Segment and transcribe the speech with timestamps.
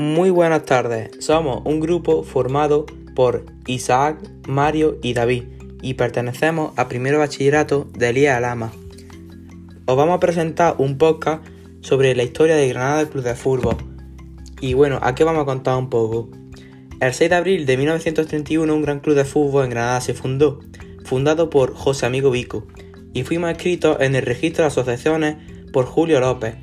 [0.00, 4.16] Muy buenas tardes, somos un grupo formado por Isaac,
[4.48, 5.44] Mario y David
[5.82, 8.72] y pertenecemos a primero bachillerato de Elías Alama.
[9.84, 11.44] Os vamos a presentar un podcast
[11.82, 13.76] sobre la historia de Granada Club de Fútbol.
[14.62, 16.30] Y bueno, aquí vamos a contar un poco.
[16.98, 20.60] El 6 de abril de 1931 un gran club de fútbol en Granada se fundó,
[21.04, 22.66] fundado por José Amigo Vico,
[23.12, 25.36] y fuimos escritos en el registro de asociaciones
[25.74, 26.54] por Julio López,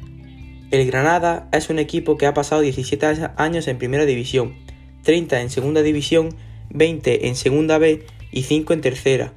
[0.71, 4.55] el Granada es un equipo que ha pasado 17 años en Primera División,
[5.03, 6.35] 30 en Segunda División,
[6.71, 9.31] 20 en Segunda B y 5 en Tercera.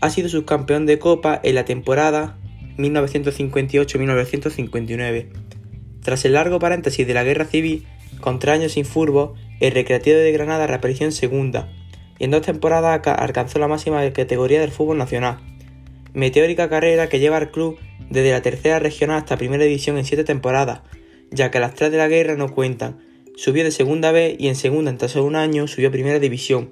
[0.00, 2.38] Ha sido subcampeón de Copa en la temporada
[2.78, 5.26] 1958-1959.
[6.02, 7.86] Tras el largo paréntesis de la Guerra Civil,
[8.20, 11.68] contra años sin furbo, el Recreativo de Granada reapareció en Segunda
[12.18, 15.40] y en dos temporadas alcanzó la máxima categoría del fútbol nacional.
[16.14, 17.78] Meteórica carrera que lleva al club
[18.10, 20.82] desde la tercera regional hasta primera división en siete temporadas,
[21.30, 22.98] ya que las tres de la guerra no cuentan.
[23.36, 26.70] Subió de segunda B y en segunda en tan un año subió a primera división.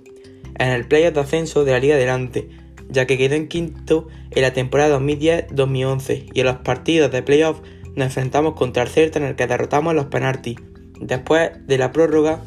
[0.58, 2.48] En el playoff de ascenso de la Liga Adelante,
[2.90, 7.60] ya que quedó en quinto en la temporada 2010-2011 y en los partidos de playoff
[7.94, 10.56] nos enfrentamos contra el Celta en el que derrotamos los penaltis.
[11.00, 12.42] Después de la prórroga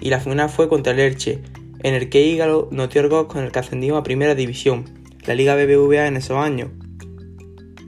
[0.00, 1.40] y la final fue contra el Elche,
[1.82, 4.84] en el que Ígalo notió el gol con el que ascendimos a primera división,
[5.26, 6.70] la Liga BBVA en esos años.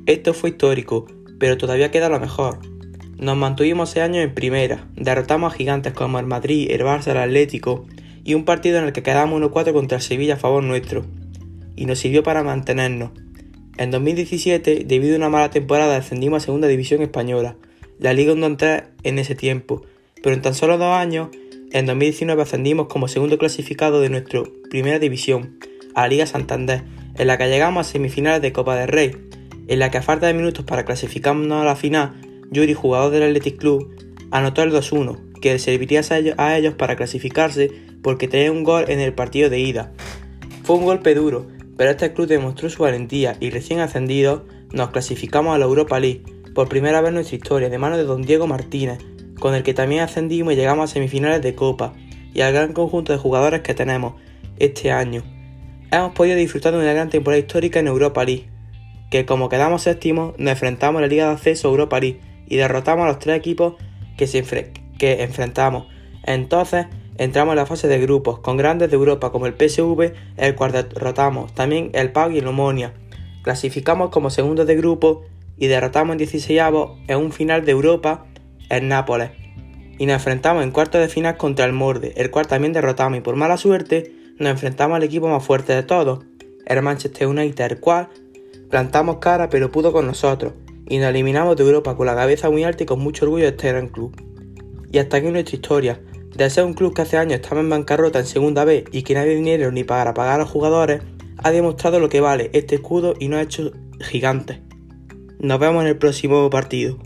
[0.08, 1.06] Esto fue histórico,
[1.38, 2.60] pero todavía queda lo mejor.
[3.18, 7.18] Nos mantuvimos ese año en primera, derrotamos a gigantes como el Madrid, el Barça, el
[7.18, 7.84] Atlético
[8.24, 11.04] y un partido en el que quedamos 1-4 contra el Sevilla a favor nuestro,
[11.76, 13.10] y nos sirvió para mantenernos.
[13.76, 17.56] En 2017, debido a una mala temporada, descendimos a Segunda División Española,
[17.98, 19.82] la Liga 1-3 en ese tiempo,
[20.22, 21.28] pero en tan solo dos años,
[21.70, 25.58] en 2019 ascendimos como segundo clasificado de nuestra Primera División,
[25.94, 26.84] a la Liga Santander,
[27.18, 29.28] en la que llegamos a semifinales de Copa del Rey,
[29.68, 32.14] en la que a falta de minutos para clasificarnos a la final,
[32.50, 33.94] Yuri, jugador del Athletic Club,
[34.30, 36.00] anotó el 2-1, que serviría
[36.36, 37.70] a ellos para clasificarse
[38.02, 39.92] porque tenía un gol en el partido de ida.
[40.64, 41.46] Fue un golpe duro,
[41.76, 46.22] pero este club demostró su valentía y recién ascendido nos clasificamos a la Europa League,
[46.54, 48.98] por primera vez en nuestra historia, de mano de don Diego Martínez,
[49.38, 51.94] con el que también ascendimos y llegamos a semifinales de Copa,
[52.34, 54.14] y al gran conjunto de jugadores que tenemos
[54.58, 55.22] este año.
[55.90, 58.48] Hemos podido disfrutar de una gran temporada histórica en Europa League,
[59.10, 63.04] que como quedamos séptimos, nos enfrentamos a la Liga de Acceso Europa League y derrotamos
[63.04, 63.74] a los tres equipos
[64.16, 65.86] que, que enfrentamos.
[66.24, 66.86] Entonces
[67.16, 70.72] entramos en la fase de grupos, con grandes de Europa como el PSV, el cual
[70.72, 72.94] derrotamos, también el PAG y el Omonia.
[73.42, 75.24] Clasificamos como segundos de grupo
[75.56, 78.26] y derrotamos en 16 avos en un final de Europa
[78.68, 79.30] el Nápoles.
[79.98, 83.20] Y nos enfrentamos en cuartos de final contra el Morde, el cual también derrotamos y
[83.20, 86.20] por mala suerte nos enfrentamos al equipo más fuerte de todos,
[86.66, 88.08] el Manchester United, el cual
[88.70, 90.52] Plantamos cara pero pudo con nosotros
[90.88, 93.50] y nos eliminamos de Europa con la cabeza muy alta y con mucho orgullo de
[93.50, 94.14] este gran club.
[94.90, 96.00] Y hasta aquí nuestra historia.
[96.34, 99.14] De ser un club que hace años estaba en bancarrota en segunda B y que
[99.14, 101.02] nadie dinero ni para pagar a los jugadores,
[101.38, 104.60] ha demostrado lo que vale este escudo y nos ha hecho gigantes.
[105.38, 106.98] Nos vemos en el próximo partido.